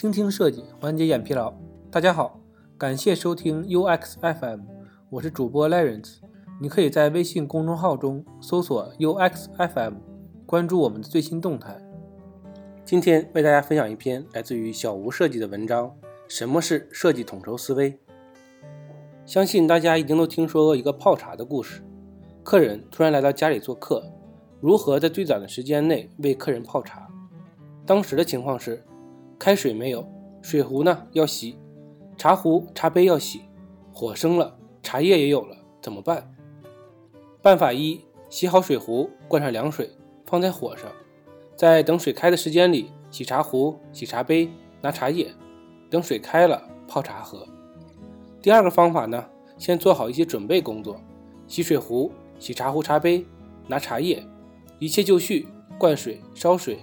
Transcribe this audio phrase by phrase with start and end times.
[0.00, 1.52] 倾听设计，缓解眼疲劳。
[1.90, 2.40] 大家好，
[2.78, 4.60] 感谢收听 UX FM，
[5.10, 6.20] 我是主播 Lawrence。
[6.58, 9.96] 你可以在微信公众号中搜索 UX FM，
[10.46, 11.76] 关注我们的最新动态。
[12.82, 15.94] 今天为大家分享一篇来自于小吴设计的文章：
[16.26, 17.98] 什么是设计统筹思维？
[19.26, 21.82] 相信大家一定都听说过一个泡茶的故事。
[22.42, 24.10] 客人突然来到家里做客，
[24.62, 27.06] 如何在最短的时间内为客人泡茶？
[27.84, 28.82] 当时的情况是，
[29.40, 30.06] 开水没有，
[30.42, 31.56] 水壶呢要洗，
[32.18, 33.40] 茶壶、茶杯要洗，
[33.90, 36.30] 火生了，茶叶也有了，怎么办？
[37.40, 39.92] 办法一：洗好水壶，灌上凉水，
[40.26, 40.92] 放在火上，
[41.56, 44.46] 在等水开的时间里，洗茶壶、洗茶杯，
[44.82, 45.32] 拿茶叶，
[45.88, 47.48] 等水开了泡茶喝。
[48.42, 49.24] 第二个方法呢，
[49.56, 51.00] 先做好一些准备工作，
[51.46, 53.24] 洗水壶、洗茶壶、茶杯，
[53.66, 54.22] 拿茶叶，
[54.78, 55.48] 一切就绪，
[55.78, 56.80] 灌水、烧水，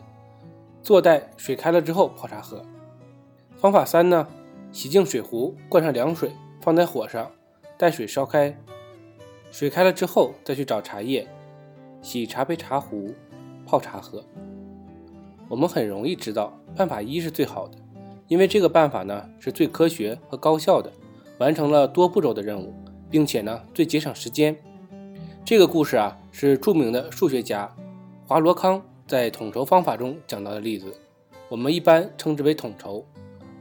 [0.87, 2.63] 坐待水开了之后泡茶喝。
[3.57, 4.25] 方法三呢，
[4.71, 7.29] 洗净水壶，灌上凉水，放在火上，
[7.77, 8.57] 待水烧开，
[9.51, 11.27] 水开了之后再去找茶叶，
[12.01, 13.13] 洗茶杯、茶壶，
[13.65, 14.23] 泡茶喝。
[15.49, 17.77] 我们很容易知道，办法一是最好的，
[18.29, 20.89] 因为这个办法呢是最科学和高效的。
[21.37, 22.73] 完成了多步骤的任务，
[23.09, 24.55] 并且呢最节省时间。
[25.43, 27.75] 这个故事啊是著名的数学家
[28.25, 30.93] 华罗康在统筹方法中讲到的例子，
[31.47, 33.05] 我们一般称之为统筹。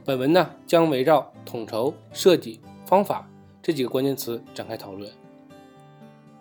[0.03, 3.29] 本文呢将围绕统筹、设计、方法
[3.61, 5.09] 这几个关键词展开讨论。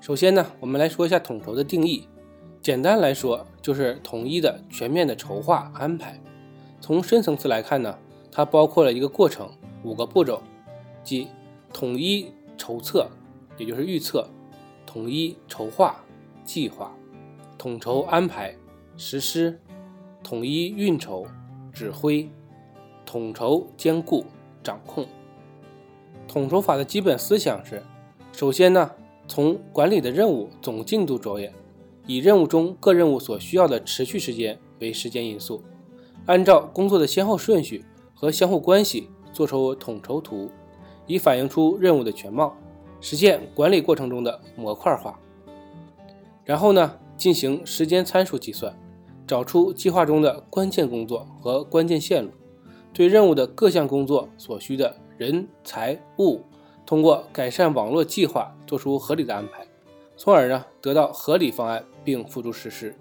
[0.01, 2.09] 首先呢，我们来说一下统筹的定义。
[2.61, 6.21] 简单来说，就是统一的、全面的筹划安排。
[6.81, 7.97] 从深层次来看呢，
[8.33, 9.49] 它包括了一个过程，
[9.85, 10.43] 五个步骤。
[11.05, 11.29] 即
[11.73, 13.09] 统一筹策，
[13.57, 14.27] 也就是预测；
[14.85, 16.05] 统一筹划，
[16.45, 16.91] 计划；
[17.57, 18.53] 统筹安排，
[18.97, 19.53] 实施；
[20.23, 21.27] 统一运筹，
[21.73, 22.29] 指挥；
[23.05, 24.25] 统筹兼顾，
[24.63, 25.07] 掌控。
[26.27, 27.83] 统筹法的基本思想是：
[28.33, 28.91] 首先呢，
[29.29, 31.53] 从管理的任务总进度着眼，
[32.07, 35.63] 以任务中各任务所需要的持续时间为时间因素，
[36.27, 37.85] 按照工作的先后顺序
[38.15, 40.51] 和相互关系做出统筹图。
[41.09, 42.57] 以反映出任务的全貌，
[43.01, 45.17] 实现管理过程中的模块化。
[46.45, 48.77] 然后呢，进行时间参数计算，
[49.27, 52.31] 找出计划中的关键工作和关键线路，
[52.93, 56.41] 对任务的各项工作所需的人、财、物，
[56.85, 59.67] 通过改善网络计划做出合理的安排，
[60.17, 62.95] 从而呢得到合理方案并付诸实施。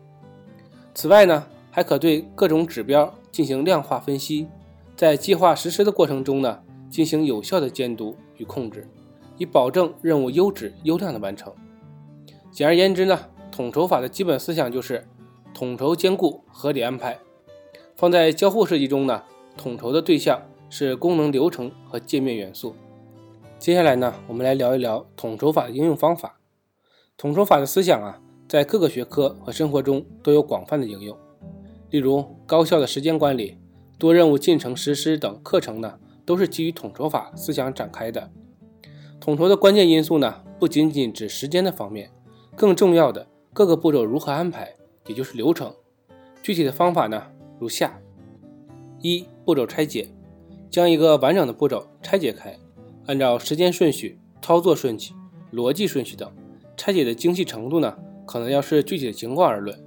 [0.94, 4.47] 此外呢，还可对各种指标进行量化分析，
[4.96, 6.59] 在计划实施的过程中呢。
[6.88, 8.88] 进行有效的监督与控制，
[9.38, 11.52] 以保证任务优质优量的完成。
[12.52, 13.19] 简而言之呢，
[13.52, 15.06] 统筹法的基本思想就是
[15.56, 17.18] 统筹兼顾合理安排。
[17.96, 19.24] 放在交互设计中呢，
[19.56, 22.76] 统筹的对象是功能流程和界面元素。
[23.58, 26.42] 接下来呢，我们来聊一聊统筹法的应用方法。
[27.18, 31.18] 统筹法的思想啊，在各个学科和生活中都有广泛的应用。
[31.90, 33.58] 例如，高效的时间管理、
[33.98, 36.00] 多任务进程实施等课程呢。
[36.26, 38.32] 都是基于统筹法思想展开的。
[39.22, 42.10] 统筹的关键因素呢，不仅仅指时间的方面，
[42.56, 44.75] 更重要的各个步骤如何安排，
[45.08, 45.74] 也就是流程。
[46.42, 47.24] 具体的方法呢，
[47.60, 48.00] 如下：
[49.02, 50.10] 一、步骤拆解，
[50.70, 52.58] 将一个完整的步骤拆解开，
[53.08, 55.14] 按照时间顺序、操作顺序、
[55.52, 56.32] 逻辑顺序等，
[56.78, 59.78] 拆解的精细程度呢，可能要视具体的情况而论。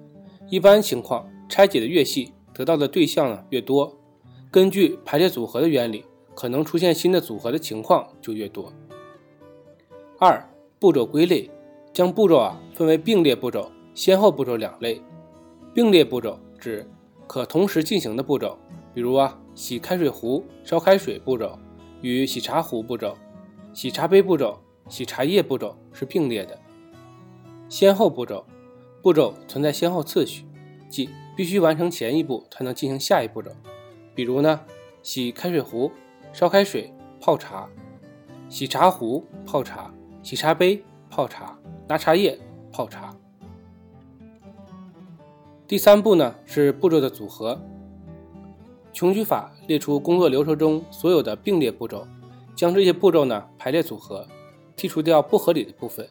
[0.48, 3.98] 一般情况，拆解的越细，得到的对象呢越多。
[4.50, 6.04] 根据排列组合的原理。
[6.38, 8.72] 可能出现新的组合的情况就越多。
[10.20, 11.50] 二、步骤归类，
[11.92, 15.02] 将步骤啊分为并列步骤、先后步骤两类。
[15.78, 16.84] 并列步骤指
[17.28, 18.58] 可同时进行的步骤，
[18.92, 21.56] 比如啊洗开水壶、烧开水步骤
[22.00, 23.16] 与洗茶壶步骤、
[23.72, 24.58] 洗茶杯步骤、
[24.88, 26.58] 洗茶叶步骤是并列的。
[27.68, 28.44] 先后步骤，
[29.00, 30.44] 步骤存在先后次序，
[30.88, 33.52] 即必须完成前一步才能进行下一步骤。
[34.16, 34.60] 比如呢，
[35.04, 35.92] 洗开水壶。
[36.32, 37.68] 烧开水泡茶，
[38.48, 39.94] 洗茶壶泡茶，
[40.24, 42.36] 洗茶杯泡茶，拿茶叶
[42.72, 43.14] 泡茶。
[45.68, 47.60] 第三步呢是步骤的组合。
[48.90, 52.06] 穷举法列出工作流程中所有的并列步骤，
[52.56, 54.26] 将这些步骤呢排列组合，
[54.74, 56.08] 剔除掉不合理的部分，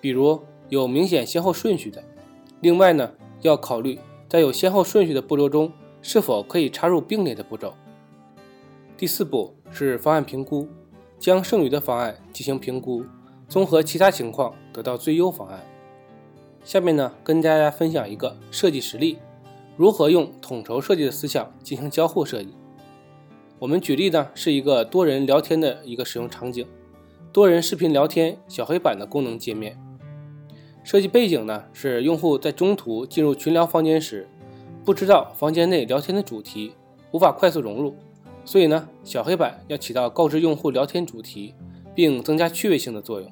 [0.00, 0.40] 比如
[0.70, 2.02] 有明显先后顺序的。
[2.62, 3.12] 另外呢
[3.42, 3.98] 要考虑
[4.30, 5.70] 在有先后顺序的步骤中，
[6.00, 7.74] 是否可以插入并列的步骤。
[8.96, 10.66] 第四步是方案评估，
[11.18, 13.04] 将剩余的方案进行评估，
[13.46, 15.60] 综合其他情况得到最优方案。
[16.66, 19.18] 下面呢，跟大家分享一个设计实例，
[19.76, 22.48] 如何用统筹设计的思想进行交互设计。
[23.60, 26.66] 我们举例呢是一个多人聊天的一个使用场景，
[27.32, 29.78] 多人视频聊天小黑板的功能界面。
[30.82, 34.28] 设计背景呢是用户在中途进入群聊房间时，
[34.84, 36.72] 不知道房间内聊天的主题，
[37.12, 37.94] 无法快速融入，
[38.44, 41.54] 所以呢小黑板要起到告知用户聊天主题，
[41.94, 43.30] 并增加趣味性的作用。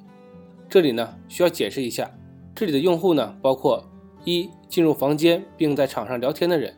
[0.70, 2.08] 这里呢需要解释一下，
[2.54, 3.84] 这里的用户呢包括
[4.24, 6.74] 一进入房间并在场上聊天的人，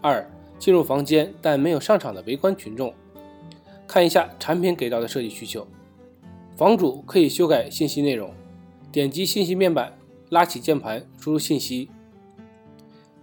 [0.00, 0.30] 二。
[0.58, 2.92] 进入房间但没有上场的围观群众，
[3.86, 5.64] 看一下产品给到的设计需求。
[6.56, 8.34] 房主可以修改信息内容，
[8.90, 9.96] 点击信息面板，
[10.30, 11.88] 拉起键盘输入信息。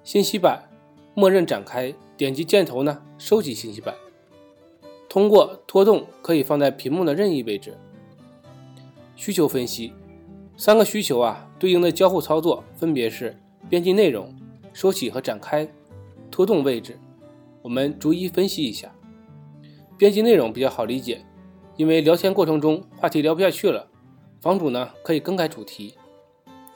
[0.02, 0.64] 信息板
[1.14, 3.94] 默认展开，点击箭头呢收集信息板。
[5.10, 7.78] 通过拖动可以放在屏幕的任意位置。
[9.18, 9.92] 需求分析，
[10.58, 13.38] 三个需求啊对应的交互操作分别是
[13.70, 14.34] 编辑内容、
[14.72, 15.68] 收起和展开、
[16.32, 16.98] 拖动位置。
[17.62, 18.94] 我们逐一分析一下，
[19.98, 21.26] 编辑内容比较好理解，
[21.76, 23.88] 因为聊天过程中话题聊不下去了，
[24.40, 25.96] 房主呢可以更改主题。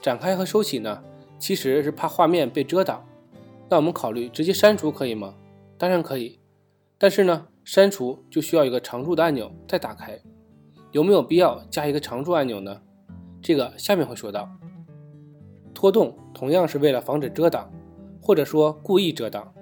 [0.02, 1.04] 展开和收起呢，
[1.38, 3.06] 其实是怕画面被遮挡。
[3.70, 5.36] 那我们考虑直接删除可以吗？
[5.78, 6.40] 当然可以，
[6.98, 10.20] 但是呢，删除就需要一个常驻的按钮再打开，
[10.92, 12.82] 有没有必要加一个常驻按钮呢？
[13.42, 14.50] 这个下面会说到。
[15.74, 17.72] 拖动同样是为了防止遮挡，
[18.22, 19.54] 或者说故意遮挡。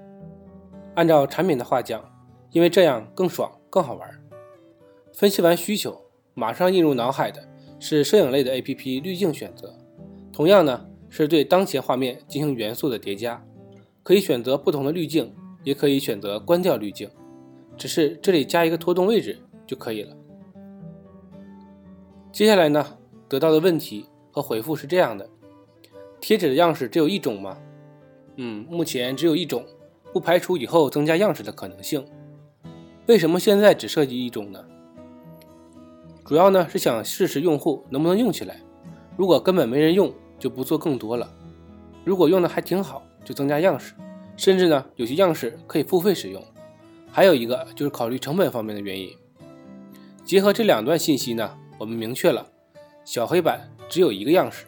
[0.95, 2.03] 按照产品的话讲，
[2.51, 4.09] 因为这样更爽更好玩。
[5.13, 6.01] 分析完需求，
[6.33, 7.47] 马上映入脑海的
[7.79, 9.75] 是摄影类的 APP 滤镜选择。
[10.33, 13.45] 同样呢，是对当前画面进行元素的叠加，
[14.01, 17.09] 可以选择不同的滤镜，也可以选择关掉滤镜。
[17.75, 19.37] 只是这里加一个拖动位置
[19.67, 20.15] 就可以了。
[22.31, 22.97] 接下来呢，
[23.29, 25.29] 得到的问题和回复是这样的：
[26.19, 27.57] 贴纸的样式只有一种吗？
[28.35, 29.65] 嗯，目前只有一种。
[30.13, 32.03] 不排除以后增加样式的可能性。
[33.07, 34.65] 为什么现在只设计一种呢？
[36.25, 38.59] 主要呢是想试试用户能不能用起来。
[39.15, 41.29] 如果根本没人用，就不做更多了。
[42.03, 43.93] 如果用的还挺好，就增加样式。
[44.37, 46.43] 甚至呢有些样式可以付费使用。
[47.11, 49.13] 还有一个就是考虑成本方面的原因。
[50.23, 52.47] 结合这两段信息呢，我们明确了
[53.07, 54.65] 小黑板只有一个样式，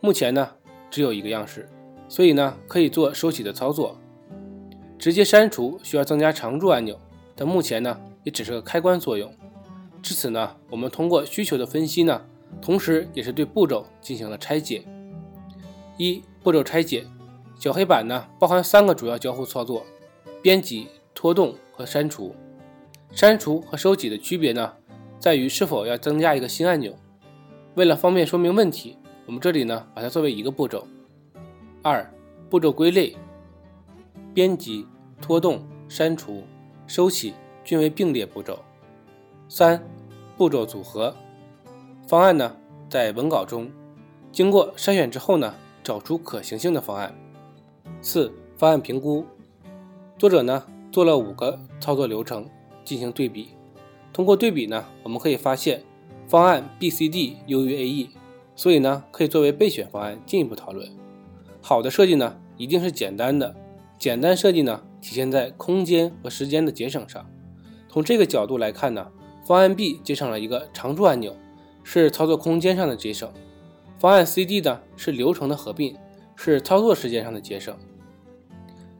[0.00, 0.48] 目前呢
[0.92, 1.68] 只有一个样式，
[2.08, 3.98] 所以呢可以做收起的操作。
[4.96, 6.96] 直接删除需要增加常驻按钮，
[7.34, 9.28] 但目前呢也只是个开关作用。
[10.00, 12.24] 至此呢，我们通过需求的分析呢，
[12.62, 14.84] 同时也是对步骤进行了拆解。
[15.98, 17.04] 一步骤拆解，
[17.58, 19.84] 小黑板呢包含三个主要交互操作：
[20.40, 22.36] 编辑、拖动和删除。
[23.10, 24.74] 删除和收起的区别呢，
[25.18, 26.94] 在于是否要增加一个新按钮。
[27.74, 28.96] 为了方便说明问题，
[29.26, 30.86] 我们这里呢把它作为一个步骤。
[31.82, 32.08] 二
[32.48, 33.16] 步骤归类。
[34.32, 34.86] 编辑、
[35.20, 36.44] 拖动、删除、
[36.86, 37.34] 收起
[37.64, 38.58] 均为并列步骤。
[39.48, 39.82] 三、
[40.36, 41.14] 步骤组合
[42.06, 42.56] 方案呢，
[42.88, 43.68] 在文稿中
[44.30, 47.12] 经过筛选之后呢，找出可行性的方案。
[48.00, 49.26] 四、方案评估
[50.16, 52.48] 作者呢做了五个操作流程
[52.84, 53.48] 进行对比，
[54.12, 55.82] 通过对比呢，我们可以发现
[56.30, 58.10] 方案 B、C、D 优于 A、E，
[58.54, 60.88] 所以呢可以作为备选方案进一步讨论。
[61.60, 63.56] 好的设计呢，一定是简单的。
[63.98, 67.28] 简单设计呢，体现在空间和时间的节省上。
[67.88, 69.10] 从这个角度来看呢，
[69.44, 71.34] 方案 B 节省了一个常驻按钮，
[71.82, 73.30] 是操作空间上的节省；
[73.98, 75.96] 方案 C、D 呢是流程的合并，
[76.36, 77.76] 是操作时间上的节省。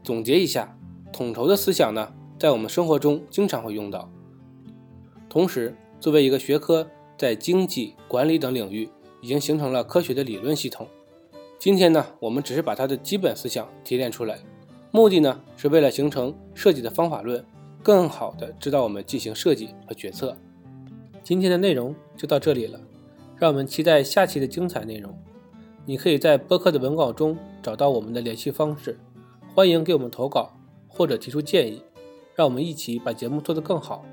[0.03, 0.77] 总结一下，
[1.13, 4.11] 统筹的思想呢，在我们生活中经常会用到。
[5.29, 8.89] 同时，作为一个学科，在经济、管理等领域
[9.21, 10.89] 已经形成了科学的理论系统。
[11.59, 14.39] 今天呢，我们只是把它的基本思想提炼出来。
[14.91, 17.45] 目的呢，是为了形成设计的方法论，
[17.83, 20.35] 更好的指导我们进行设计和决策。
[21.23, 22.81] 今天的内容就到这里了，
[23.37, 25.15] 让我们期待下期的精彩内容。
[25.85, 28.99] 你可以在播客的文稿中找到我们的联系方式，
[29.55, 30.57] 欢迎给我们投稿
[30.89, 31.83] 或者提出建议，
[32.35, 34.07] 让我们一起把节目做得更好。